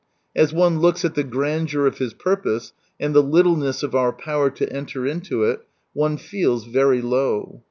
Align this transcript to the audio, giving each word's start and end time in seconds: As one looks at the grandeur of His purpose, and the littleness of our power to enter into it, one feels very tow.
As 0.35 0.51
one 0.51 0.79
looks 0.79 1.05
at 1.05 1.13
the 1.13 1.23
grandeur 1.23 1.85
of 1.85 1.99
His 1.99 2.15
purpose, 2.15 2.73
and 2.99 3.13
the 3.13 3.21
littleness 3.21 3.83
of 3.83 3.93
our 3.93 4.11
power 4.11 4.49
to 4.49 4.73
enter 4.73 5.05
into 5.05 5.43
it, 5.43 5.61
one 5.93 6.17
feels 6.17 6.65
very 6.65 7.03
tow. 7.03 7.59